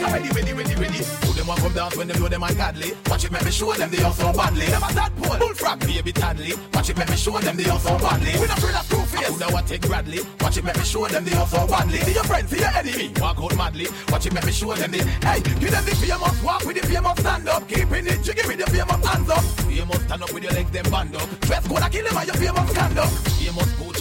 Street. 0.00 0.12
Ready, 0.12 0.28
ready, 0.30 0.52
ready, 0.52 0.74
ready. 0.74 0.98
Do 1.22 1.32
them 1.32 1.46
want 1.46 1.60
come 1.60 1.72
dance 1.72 1.96
when 1.96 2.08
them 2.08 2.20
know 2.20 2.28
them 2.28 2.42
ungodly. 2.42 2.92
Watch 3.06 3.24
it, 3.24 3.32
make 3.32 3.44
me 3.44 3.50
show 3.50 3.72
them 3.72 3.90
they 3.90 4.02
are 4.02 4.12
so 4.12 4.32
badly. 4.32 4.66
Them 4.66 4.82
a 4.82 4.92
that 4.94 5.16
pole. 5.16 5.38
Bullfrog, 5.38 5.80
baby 5.80 6.12
Tadley. 6.12 6.56
Watch 6.74 6.90
it, 6.90 6.96
make 6.96 7.08
me 7.08 7.16
show 7.16 7.38
them 7.38 7.56
they 7.56 7.68
are 7.68 7.78
so 7.78 7.98
badly. 7.98 8.32
We 8.40 8.46
not 8.46 8.58
afraid 8.58 8.74
of 8.74 8.88
two 8.88 9.02
face. 9.16 9.28
Who 9.28 9.38
know 9.38 9.50
what 9.50 9.66
take 9.66 9.82
Bradley? 9.82 10.20
Watch 10.40 10.56
it, 10.56 10.64
make 10.64 10.76
me 10.76 10.84
show 10.84 11.06
them 11.06 11.24
they 11.24 11.36
are 11.36 11.46
so 11.46 11.66
badly. 11.66 11.98
See 11.98 12.14
your 12.14 12.24
friend, 12.24 12.48
see 12.48 12.58
your 12.58 12.68
enemy. 12.68 13.12
Walk 13.20 13.38
out 13.40 13.56
madly. 13.56 13.86
Watch 14.08 14.26
it, 14.26 14.32
make 14.32 14.46
me 14.46 14.52
show 14.52 14.74
them 14.74 14.90
the. 14.90 14.98
Hey, 15.26 15.40
give 15.40 15.70
them 15.70 15.84
the 15.84 15.94
famous 15.96 16.42
walk 16.42 16.64
with 16.64 16.80
the 16.80 16.86
famous 16.86 17.18
stand 17.20 17.48
up. 17.48 17.68
Keeping 17.68 18.06
it 18.06 18.22
jiggy 18.22 18.46
with 18.46 18.58
the 18.58 18.70
famous 18.70 19.06
hands 19.06 19.30
up. 19.30 19.44
Famous 19.68 20.02
stand 20.04 20.22
up 20.22 20.32
with 20.32 20.42
your 20.42 20.52
legs 20.52 20.70
them 20.70 20.90
band 20.90 21.16
up. 21.16 21.40
Dress 21.40 21.66
code, 21.66 21.82
I 21.82 21.88
kill 21.88 22.06
him 22.06 22.16
and 22.16 22.26
your 22.26 22.36
famous 22.36 22.70
stand 22.70 22.98
up. 22.98 23.39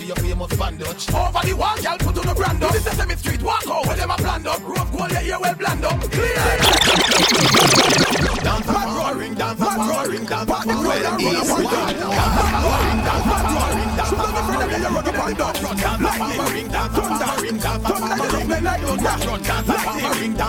Your 0.10 0.16
famous 0.16 0.58
bandage. 0.58 1.08
Over 1.14 1.46
the 1.46 1.54
wall, 1.54 1.80
y'all 1.82 1.98
put 2.00 2.18
on 2.18 2.26
the 2.26 2.34
brand 2.34 2.64
up. 2.64 2.72
This 2.72 2.88
is 2.88 2.94
Sesame 2.94 3.16
Street, 3.16 3.44
walk 3.44 3.68
out 3.68 3.88
with 3.88 3.98
them 3.98 4.10
a 4.10 4.16
planned 4.16 4.48
up. 4.48 4.60
Rose 4.68 4.90
gold, 4.90 5.12
your 5.12 5.22
ear 5.22 5.38
well 5.40 5.54
bland 5.54 5.86
up. 5.86 6.02
Clear. 6.02 6.34
Dance 8.42 8.70
a 8.70 8.88
roaring, 8.90 9.36
dance 9.36 9.62
a 9.62 9.66
roaring, 9.78 10.26
dance 10.26 10.50
a 10.50 10.66
roaring. 10.66 10.66
Dance 10.66 10.66
a 10.66 10.74
roaring, 10.82 11.30
dance 11.30 11.50
a 11.50 11.62
roaring, 12.66 13.00
dance 13.06 13.30
a 13.30 13.54
roaring. 13.54 13.79
Run 14.90 15.08
up 15.08 15.28
and 15.28 15.38
down, 15.38 15.54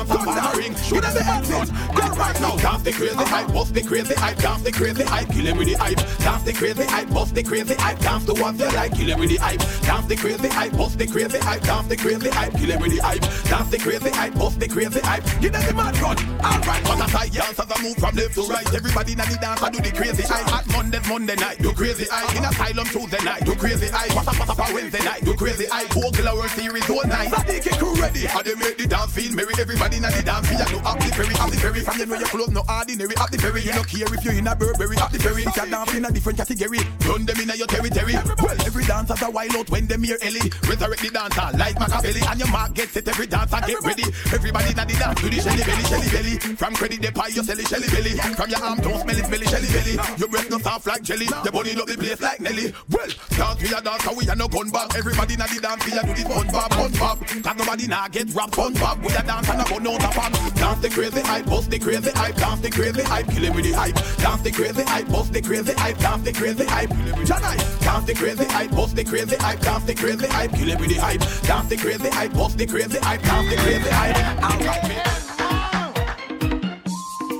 roaring. 0.09 0.75
Shoot 0.91 1.05
at 1.05 1.15
the 1.15 1.25
exit, 1.25 1.71
go 1.95 2.03
right 2.17 2.41
now. 2.41 2.57
Dance 2.57 2.83
the 2.83 2.93
crazy 2.93 3.25
hype, 3.25 3.53
bust 3.53 3.75
the 3.75 3.83
crazy 3.83 4.15
hype, 4.15 4.39
dance 4.39 4.63
the 4.63 4.73
crazy 4.73 5.05
hype, 5.05 5.29
kill 5.29 5.47
him 5.47 5.59
with 5.59 5.69
the 5.69 5.75
hype. 5.75 5.99
Dance 6.19 6.43
the 6.45 6.53
crazy 6.53 6.85
hype, 6.85 7.11
bust 7.11 7.35
the 7.35 7.43
crazy 7.43 7.75
hype, 7.75 7.99
dance 8.01 8.25
the 8.25 8.35
ones 8.35 8.61
you 8.61 8.67
like, 8.67 8.93
kill 8.93 9.09
him 9.09 9.21
with 9.21 9.31
the 9.31 9.37
hype. 9.37 9.61
Dance 9.83 10.07
the 10.07 10.17
crazy 10.17 10.49
hype, 10.49 10.73
bust 10.73 10.99
the 10.99 11.07
crazy 11.07 11.39
hype, 11.39 11.63
dance 11.63 11.89
the 11.89 11.97
crazy 11.97 12.31
hype, 12.31 12.53
kill 12.53 12.71
him 12.71 12.81
with 12.81 12.93
the 12.93 12.99
hype. 13.03 13.21
Dance 13.21 13.71
the 13.71 13.79
crazy 13.79 14.11
hype, 14.11 14.35
bust 14.35 14.61
the 14.61 14.69
crazy 14.69 15.01
hype. 15.01 15.25
Give 15.41 15.53
them 15.53 15.67
the 15.67 15.75
mad 15.75 15.99
run. 15.99 16.17
Alright, 16.41 16.85
but 16.85 17.01
as 17.01 17.15
I 17.15 17.29
dance 17.29 17.59
as 17.61 17.71
I 17.71 17.83
move 17.83 17.97
from 17.97 18.17
left 18.17 18.35
to 18.35 18.43
right, 18.43 18.75
everybody 18.75 19.15
na 19.15 19.25
the 19.25 19.37
dance 19.37 19.63
I 19.63 19.71
do 19.71 19.81
the 19.81 19.93
crazy 19.93 20.23
hype. 20.23 20.49
At 20.53 20.67
Monday, 20.73 21.01
Monday 21.09 21.37
night, 21.37 21.59
do 21.59 21.73
crazy 21.73 22.07
hype. 22.11 22.37
In 22.37 22.45
asylum 22.45 22.87
Tuesday 22.87 23.23
night, 23.25 23.45
do 23.45 23.55
crazy 23.55 23.89
hype. 23.89 24.30
What's 24.31 24.43
up, 24.43 24.59
what's 24.59 24.71
up, 24.71 24.75
Wednesday 24.75 25.03
night, 25.03 25.25
do 25.25 25.35
crazy 25.35 25.67
hype. 25.67 25.91
Four 25.91 26.13
killer 26.15 26.31
World 26.39 26.55
Series 26.55 26.89
all 26.89 27.03
night. 27.03 27.35
Sadiq 27.35 27.67
crew 27.83 27.99
ready. 27.99 28.31
How 28.31 28.43
they 28.47 28.55
make 28.55 28.79
the 28.79 28.87
dance 28.87 29.11
feel 29.11 29.35
merry. 29.35 29.51
Everybody 29.59 29.99
na 29.99 30.07
the 30.11 30.23
dance 30.23 30.47
feel. 30.47 30.63
You 30.71 30.79
know, 30.79 30.87
up 30.87 31.03
the 31.03 31.11
ferry, 31.11 31.35
up 31.35 31.51
the 31.51 31.59
ferry. 31.59 31.81
From 31.83 31.99
you 31.99 32.07
know 32.07 32.15
your 32.15 32.31
clothes 32.31 32.55
no 32.55 32.63
ordinary. 32.71 33.17
Up 33.19 33.31
the 33.35 33.39
ferry, 33.43 33.67
you 33.67 33.75
no 33.75 33.83
care 33.83 34.07
if 34.07 34.23
you 34.23 34.31
in 34.31 34.47
a 34.47 34.55
Burberry. 34.55 34.97
Up 35.03 35.11
the 35.11 35.19
ferry, 35.19 35.43
you 35.43 35.51
can 35.51 35.71
dance 35.75 35.95
in 35.99 36.05
a 36.05 36.13
different 36.15 36.39
category. 36.39 36.79
Run 37.11 37.27
them 37.27 37.43
in 37.43 37.51
your 37.59 37.67
territory. 37.67 38.15
Well, 38.39 38.55
every 38.63 38.85
dancer 38.87 39.19
a 39.19 39.31
wild 39.35 39.57
out 39.57 39.69
when 39.69 39.91
them 39.91 40.07
hear 40.07 40.19
Ellie. 40.23 40.47
Resurrect 40.63 41.03
the 41.03 41.11
dancer 41.11 41.51
like 41.59 41.75
Machiavelli. 41.83 42.23
And 42.23 42.39
your 42.39 42.51
mark 42.55 42.71
gets 42.79 42.95
it. 42.95 43.09
Every 43.11 43.27
dancer 43.27 43.59
get 43.67 43.83
ready. 43.83 44.07
Everybody 44.31 44.75
na 44.79 44.87
the 44.87 44.95
dance 44.95 45.19
to 45.19 45.27
the 45.27 45.43
shelly 45.43 45.65
belly, 45.67 45.85
shelly 45.91 46.11
belly. 46.15 46.35
From 46.55 46.79
credit 46.79 47.03
the 47.03 47.11
pie, 47.11 47.35
you 47.35 47.43
sell 47.43 47.59
it 47.59 47.67
shelly 47.67 47.91
belly. 47.91 48.15
From 48.39 48.47
your 48.47 48.63
arm, 48.63 48.79
don't 48.79 49.03
smell 49.03 49.19
it, 49.19 49.27
smelly 49.27 49.47
shelly 49.51 49.71
belly. 49.75 49.95
Your 50.23 50.31
breath 50.31 50.47
no 50.55 50.63
soft 50.63 50.87
like 50.87 51.03
jelly. 51.03 51.27
Your 51.27 51.51
body 51.51 51.75
love 51.75 51.91
the 51.91 51.99
place 51.99 52.23
like 52.23 52.39
Nelly. 52.39 52.71
Well, 52.95 53.11
dance 53.35 53.59
we 53.59 53.75
a 53.75 53.83
dance, 53.83 54.07
and 54.07 54.20
we 54.21 54.29
a 54.29 54.35
no 54.35 54.49
gun 54.49 54.71
back. 54.71 54.95
Everybody 54.97 55.37
na 55.37 55.47
the 55.47 55.61
dance, 55.61 55.85
we 55.87 55.93
a 55.93 56.03
do 56.03 56.15
the 56.15 56.29
fun 56.29 56.47
bob, 56.49 56.73
fun 56.75 56.93
bob. 56.93 57.27
Cause 57.27 57.57
nobody 57.57 57.87
na 57.87 58.09
get 58.09 58.33
rap 58.35 58.55
fun 58.55 58.75
bob. 58.75 59.03
We 59.05 59.15
a 59.15 59.23
dance 59.23 59.49
and 59.49 59.61
a 59.61 59.65
gun 59.65 59.87
out 59.87 60.05
a 60.05 60.09
pop. 60.09 60.33
Dance 60.55 60.81
the 60.81 60.91
crazy 60.91 61.21
hype, 61.21 61.47
bust 61.47 61.71
the 61.71 61.79
crazy 61.79 62.11
hype, 62.11 62.37
dance 62.37 62.61
the 62.61 62.71
crazy 62.71 63.03
hype, 63.03 63.27
kill 63.29 63.45
him 63.45 63.55
with 63.55 63.65
the 63.65 63.73
hype. 63.73 63.95
Dance 64.19 64.43
the 64.43 64.51
crazy 64.51 64.83
hype, 64.83 65.09
bust 65.09 65.33
the 65.33 65.41
crazy 65.41 65.73
hype, 65.73 65.99
dance 65.99 66.23
the 66.23 66.33
crazy 66.33 66.65
hype. 66.65 66.91
Janai, 66.91 67.81
dance 67.81 68.05
the 68.05 68.15
crazy 68.15 68.45
hype, 68.45 68.71
bust 68.71 68.97
the 68.97 69.05
crazy 69.05 69.37
hype, 69.37 69.61
dance 69.61 69.85
the 69.85 69.95
crazy 69.95 70.27
hype, 70.27 70.53
kill 70.53 70.69
him 70.69 70.81
with 70.81 70.91
the 70.91 70.97
hype. 71.01 71.21
Dance 71.43 71.69
the 71.69 71.77
crazy 71.77 72.11
hype, 72.11 72.33
bust 72.33 72.59
the 72.59 72.67
crazy 72.67 72.99
hype, 72.99 73.23
dance 73.23 73.51
the 73.51 73.57
crazy 73.57 73.91
hype. 73.91 74.17
Alright, 74.43 74.83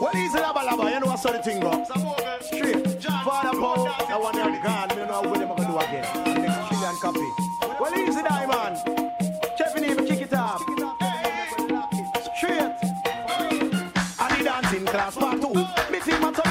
Well, 0.01 0.17
easy 0.17 0.39
laba 0.39 0.65
laba, 0.67 0.93
you 0.93 1.01
know 1.01 1.07
what 1.07 1.21
sort 1.21 1.37
of 1.37 1.45
thing 1.45 1.61
go. 1.61 2.00
Class 14.87 15.17
part 15.17 15.41
two. 15.41 15.53
Me 15.91 16.01
team 16.01 16.25
at 16.25 16.50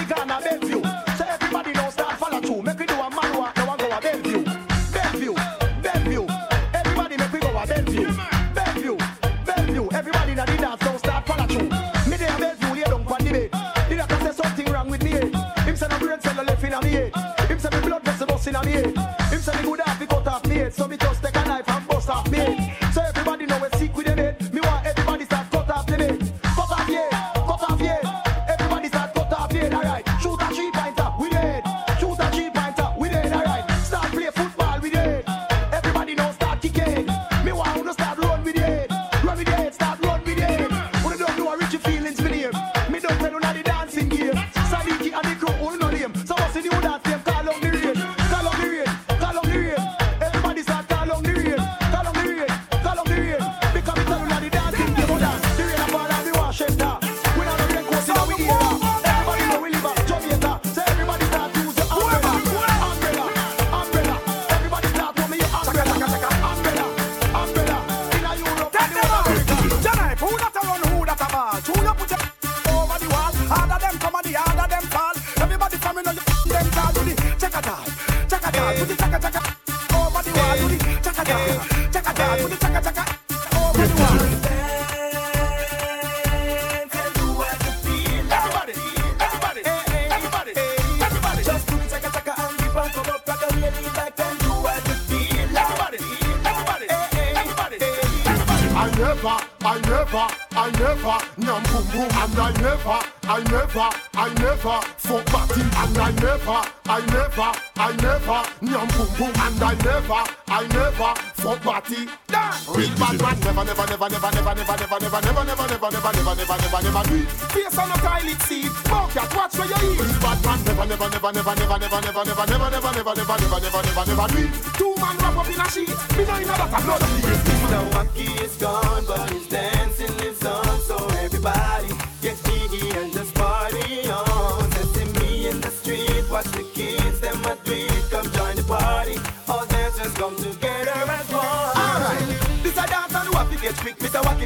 never, 116.82 117.04
never, 117.04 117.10
never, 117.10 117.10
never 117.10 117.10
do 117.10 117.16
it. 117.16 117.30
Face 117.52 117.78
on 117.78 117.92
a 117.92 117.98
toilet 118.00 118.42
seat, 118.44 118.72
fuck 118.88 119.14
that, 119.14 119.34
watch 119.36 119.58
where 119.58 119.68
you 119.68 119.92
eat. 119.94 120.22
Bad 120.22 120.40
man, 120.46 120.60
never, 120.66 120.86
never, 120.86 121.10
never, 121.10 121.32
never, 121.32 121.56
never, 121.56 121.78
never, 121.80 122.02
never, 122.02 122.24
never, 122.26 122.46
never, 122.46 122.70
never, 122.70 122.92
never, 122.96 123.14
never, 123.16 123.36
never, 123.40 123.60
never, 123.60 123.82
never, 123.84 124.06
never 124.06 124.28
do 124.28 124.40
it. 124.40 124.52
Two 124.78 124.96
man 125.00 125.18
wrap 125.18 125.38
up 125.38 125.50
in 125.50 125.60
a 125.60 125.66
sheet, 125.70 125.94
me 126.18 126.26
know 126.26 126.36
in 126.36 126.50
a 126.50 126.56
lot 126.56 126.74
of 126.74 126.84
blood. 126.86 127.02
Mr. 127.02 127.82
Wacky 127.92 128.44
is 128.44 128.56
gone, 128.58 129.06
but 129.08 129.30
his 129.32 129.48
dancing 129.48 130.18
lives 130.18 130.46
on. 130.46 130.80
So 130.82 130.98
everybody 131.20 132.09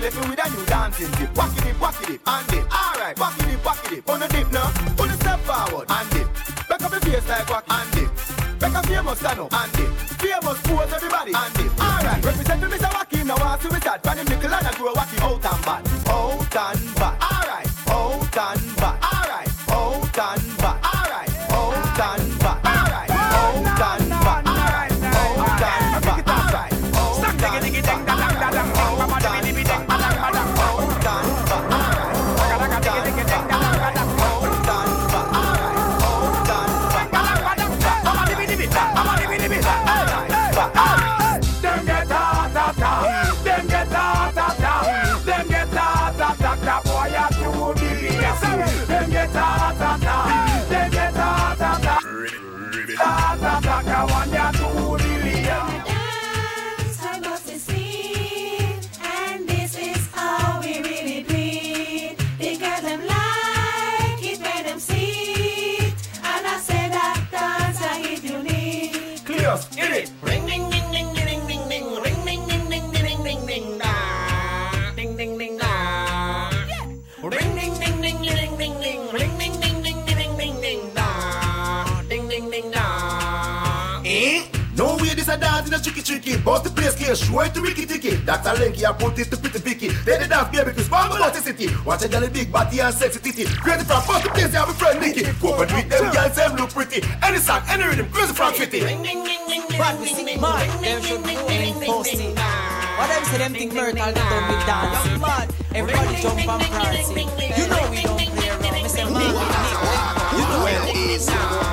left 0.04 0.22
me 0.22 0.30
with 0.30 0.46
a 0.46 0.50
new 0.52 0.66
dancing 0.66 1.12
dip. 1.12 1.34
Wacky 1.34 1.64
dip, 1.64 1.76
wacky 1.78 2.06
dip, 2.08 2.22
and 2.28 2.48
dip. 2.48 2.66
Alright, 2.68 3.16
wacky 3.16 3.44
dip, 3.50 3.60
wacky 3.64 3.90
dip. 3.90 4.10
On 4.10 4.20
the 4.20 4.28
dip 4.28 4.52
now, 4.52 4.68
on 5.00 5.08
the 5.08 5.16
step 5.16 5.40
forward, 5.48 5.88
and 5.90 6.10
dip. 6.12 6.28
Back 6.68 6.82
up 6.84 6.92
the 6.92 7.00
face 7.00 7.28
like 7.30 7.48
wacky, 7.48 7.72
and 7.72 7.92
dip. 7.96 8.60
Back 8.60 8.76
up 8.76 8.86
famous 8.86 9.20
stand 9.20 9.40
up, 9.40 9.54
and 9.54 9.72
dip. 9.74 9.92
Famous 10.20 10.60
pose 10.68 10.94
everybody, 10.94 11.34
and 11.34 11.54
dip. 11.56 11.72
Alright, 11.80 12.26
represent 12.26 12.62
me 12.62 12.68
Mr. 12.68 12.90
Wacky 12.92 13.26
now. 13.26 13.38
Want 13.38 13.62
to 13.62 13.70
we 13.70 13.80
start? 13.80 14.04
Pan 14.04 14.18
him 14.18 14.28
nickel 14.28 14.54
and 14.54 14.68
I 14.68 14.74
grow 14.76 14.94
wacky 14.94 15.20
out 15.22 15.46
and 15.46 15.66
bad, 15.66 15.88
out 16.10 16.56
and 16.56 16.96
bad. 16.96 17.23
Boss 87.04 87.20
the 87.20 87.28
place 87.28 87.28
clear, 87.30 87.30
show 87.30 87.40
it 87.42 87.54
to 87.54 87.62
Ricky 87.62 87.86
Ticky. 87.86 88.18
Dr. 88.26 88.50
Lenky, 88.60 88.86
I 88.86 88.94
put 88.94 89.20
it 89.20 89.30
to 89.32 89.38
pretty 89.38 89.60
picky. 89.60 89.88
Then 90.06 90.22
the 90.22 90.28
dance 90.28 90.50
baby, 90.50 90.72
cause 90.72 90.90
bomb 90.90 91.12
about 91.12 91.34
the 91.34 91.42
city. 91.42 91.68
Watch 91.86 92.04
a 92.04 92.10
girl 92.10 92.28
big 92.30 92.52
body 92.52 92.80
and 92.80 92.94
sexy 92.94 93.20
titty. 93.20 93.46
Crazy 93.46 93.86
from 93.86 94.06
boss 94.08 94.24
the 94.24 94.30
place, 94.30 94.50
they 94.50 94.58
have 94.58 94.70
a 94.70 94.74
friend 94.74 95.00
Nicky. 95.02 95.24
Go 95.42 95.54
up 95.54 95.62
and 95.62 95.70
do 95.70 95.76
it, 95.78 95.90
them 95.90 96.14
girls, 96.14 96.36
them 96.36 96.56
look 96.56 96.70
pretty. 96.70 97.04
Any 97.24 97.38
song, 97.38 97.62
any 97.70 97.84
rhythm, 97.84 98.10
crazy 98.12 98.34
from 98.34 98.54
ding 98.54 98.68
But 99.78 100.00
we 100.00 100.08
ding 100.08 100.16
see 100.16 100.26
ding 100.26 100.42
man, 100.42 100.60
ring 100.60 100.82
them 100.82 101.02
ding 101.02 101.04
should 101.04 101.24
ding 101.24 101.38
do 101.38 101.48
ding 101.48 101.76
it 101.76 101.80
ding 101.80 101.90
posting. 101.90 102.20
ding 102.20 102.36
What 102.36 103.08
them 103.08 103.24
say 103.26 103.38
them 103.38 103.54
think 103.54 103.74
Myrtle 103.74 103.96
done 103.96 104.14
with 104.14 104.66
dancing 104.66 105.22
mad 105.22 105.54
Everybody 105.76 106.22
jump 106.22 106.40
and 106.40 106.62
prancing 106.62 107.18
You 107.58 107.68
know 107.68 107.84
we 107.90 108.02
don't 108.02 108.20
play 108.32 108.50
around 108.50 108.86
Mr. 108.86 109.06
Man, 109.12 109.34
you 110.38 110.44
know 110.48 110.64
we 110.64 111.18
Everybody, 111.18 111.73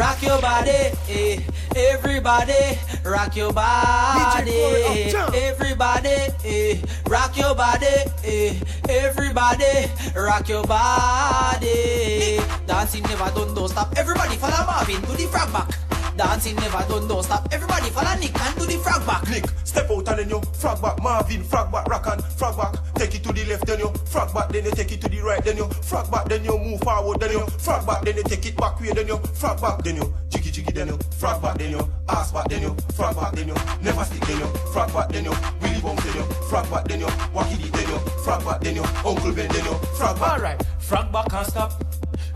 rock 0.00 0.22
your 0.22 0.40
body, 0.40 0.80
eh. 1.10 1.42
Everybody, 1.76 2.78
rock 3.04 3.36
your 3.36 3.52
body. 3.52 5.12
Everybody, 5.34 6.16
eh, 6.44 6.80
rock 7.06 7.36
your 7.36 7.54
body, 7.54 7.86
eh. 8.24 8.54
Everybody, 8.88 9.90
rock 10.16 10.48
your 10.48 10.64
body. 10.64 12.40
Dancing 12.66 13.02
never 13.02 13.30
done, 13.34 13.54
don't 13.54 13.68
stop. 13.68 13.92
Everybody 13.98 14.36
follow 14.36 14.64
Marvin 14.64 15.02
to 15.02 15.12
the 15.12 15.26
frog 15.26 15.52
back. 15.52 15.99
Dancing 16.20 16.54
never 16.56 16.84
done, 16.86 17.08
don't 17.08 17.22
stop. 17.22 17.48
Everybody 17.50 17.88
follow 17.88 18.14
Nick 18.20 18.38
and 18.38 18.54
do 18.58 18.66
the 18.66 18.76
frog 18.84 19.06
back. 19.06 19.26
Nick, 19.30 19.46
step 19.64 19.90
out 19.90 20.06
and 20.06 20.18
then 20.18 20.28
you 20.28 20.38
frog 20.52 20.82
back. 20.82 21.02
Marvin, 21.02 21.42
frog 21.42 21.72
back, 21.72 21.86
rock 21.86 22.06
and 22.08 22.22
frog 22.36 22.58
back. 22.58 22.94
Take 22.96 23.14
it 23.14 23.22
to 23.24 23.32
the 23.32 23.42
left, 23.46 23.64
then 23.64 23.78
you 23.78 23.90
frog 24.04 24.34
back, 24.34 24.50
then 24.50 24.66
you 24.66 24.70
take 24.72 24.92
it 24.92 25.00
to 25.00 25.08
the 25.08 25.18
right, 25.22 25.42
then 25.42 25.56
you 25.56 25.66
frog 25.80 26.10
back, 26.10 26.28
then 26.28 26.44
you 26.44 26.58
move 26.58 26.78
forward, 26.82 27.20
then 27.20 27.32
you 27.32 27.46
frog 27.64 27.86
back, 27.86 28.02
then 28.02 28.18
you 28.18 28.22
take 28.24 28.44
it 28.44 28.54
back 28.54 28.78
way, 28.78 28.92
then 28.92 29.08
you 29.08 29.16
frog 29.32 29.62
back, 29.62 29.82
then 29.82 29.96
you 29.96 30.14
jiggy 30.28 30.50
jiggy, 30.50 30.72
then 30.72 30.88
you 30.88 30.98
frog 31.16 31.40
back, 31.40 31.56
then 31.56 31.70
you 31.70 31.88
ass 32.10 32.32
back, 32.32 32.48
then 32.50 32.60
you 32.60 32.76
frog 32.92 33.16
back, 33.16 33.32
then 33.32 33.48
you 33.48 33.54
never 33.80 34.04
stick, 34.04 34.20
then 34.26 34.40
you 34.40 34.46
frog 34.74 34.92
back, 34.92 35.08
then 35.08 35.24
you 35.24 35.32
Willy 35.62 35.80
bounce, 35.80 36.04
then 36.04 36.16
you 36.16 36.24
frog 36.50 36.70
back, 36.70 36.84
then 36.84 37.00
you 37.00 37.06
wacky 37.32 37.64
it, 37.64 37.72
then 37.72 37.88
you 37.88 37.98
frog 38.20 38.44
back, 38.44 38.60
then 38.60 38.76
you 38.76 38.82
Uncle 38.82 39.32
Ben, 39.32 39.48
then 39.48 39.64
you 39.64 39.74
frog 39.96 40.20
back. 40.20 40.32
Alright, 40.32 40.62
frog 40.80 41.10
back 41.10 41.32
and 41.32 41.46
stop. 41.46 41.82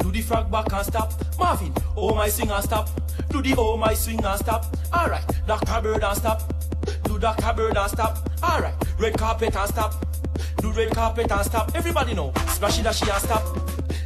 Do 0.04 0.12
the 0.12 0.20
frog 0.20 0.50
back 0.50 0.70
and 0.70 0.84
stop. 0.84 1.14
Marvin, 1.38 1.72
oh 1.96 2.14
my 2.14 2.28
swing 2.28 2.50
and 2.50 2.62
stop. 2.62 2.90
Do 3.30 3.40
the 3.40 3.54
oh 3.56 3.78
my 3.78 3.94
swing 3.94 4.22
and 4.22 4.38
stop. 4.38 4.66
Alright, 4.92 5.24
Dr. 5.46 5.80
Bird 5.80 6.04
and 6.04 6.14
stop. 6.18 6.42
Do 7.04 7.18
Dr. 7.18 7.54
Bird 7.54 7.78
and 7.78 7.90
stop. 7.90 8.18
Alright, 8.42 8.74
red 8.98 9.16
carpet 9.16 9.56
and 9.56 9.66
stop. 9.70 9.94
Do 10.58 10.72
red 10.72 10.90
carpet 10.90 11.32
and 11.32 11.46
stop. 11.46 11.72
Everybody 11.74 12.12
know. 12.12 12.34
Splashy 12.48 12.82
dashy 12.82 13.10
and 13.10 13.22
stop. 13.22 13.56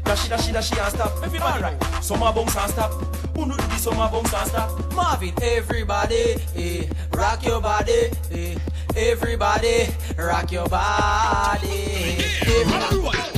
Dashy 0.05 0.29
dashy 0.29 0.53
dashy 0.53 0.79
and 0.79 0.93
stop. 0.93 1.11
Everybody 1.25 1.65
right. 1.65 1.83
Summer 2.01 2.33
bounce 2.33 2.57
and 2.57 2.71
stop. 2.71 2.93
Who 3.35 3.47
know 3.47 3.57
do 3.57 3.67
the 3.67 3.77
summer 3.77 4.09
bounce 4.09 4.33
and 4.33 4.49
stop? 4.51 4.95
Marvin, 4.95 5.33
everybody, 5.43 6.37
eh, 6.55 6.85
rock 7.13 7.45
your 7.45 7.61
body, 7.61 8.11
eh, 8.31 8.57
everybody, 8.95 9.89
rock 10.17 10.53
your 10.53 10.69
body. 10.69 12.19
Everybody. 12.47 13.38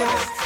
request. 0.00 0.39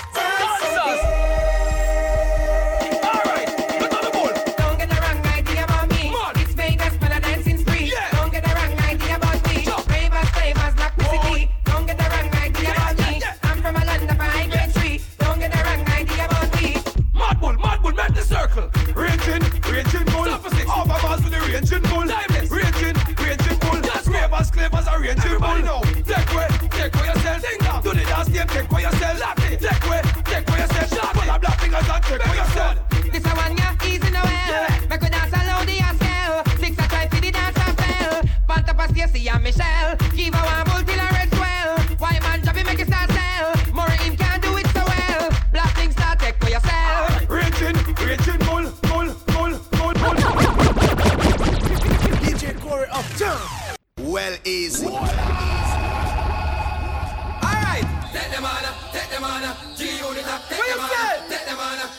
them 59.15 59.23
them 59.23 59.31
on 59.31 59.45
up. 59.45 59.57
Take 59.69 61.47
them 61.47 61.59
on 61.59 61.79
up, 61.79 61.95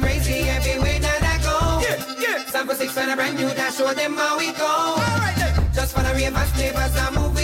crazy 0.00 0.48
everywhere 0.48 1.00
that 1.00 1.22
I 1.22 1.38
go. 1.42 1.80
Yeah, 1.82 2.04
yeah. 2.20 2.46
San 2.50 2.66
a 3.10 3.16
brand 3.16 3.36
new 3.36 3.48
dash, 3.48 3.76
show 3.76 3.92
them 3.92 4.14
how 4.14 4.38
we 4.38 4.52
go. 4.52 4.64
All 4.64 4.96
right. 4.96 5.36
Just 5.74 5.92
for 5.94 6.02
the 6.02 6.14
ravers, 6.14 6.48
slavers, 6.52 6.96
I 6.96 7.10
move. 7.10 7.35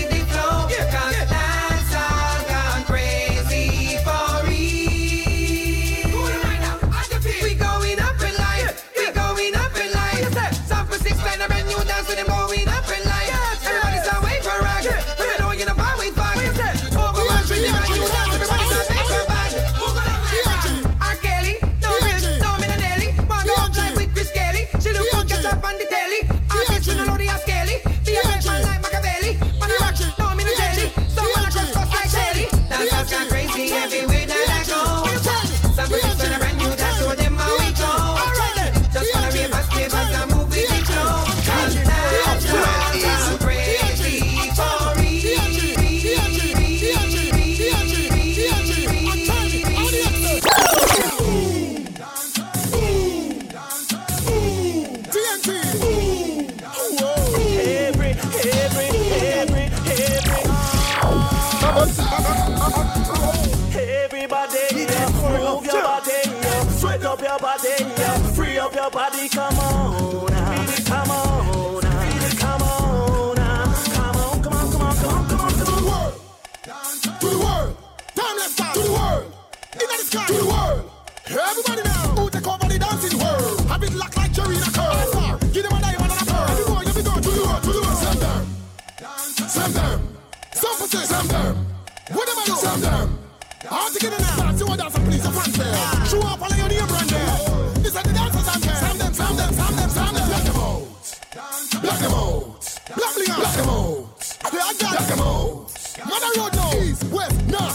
Jackamo. 104.82 105.68
Mother 106.08 106.40
road 106.40 106.54
now. 106.54 106.72
East, 106.82 107.04
west, 107.12 107.46
north. 107.46 107.71